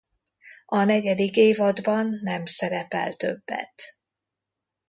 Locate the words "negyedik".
0.83-1.35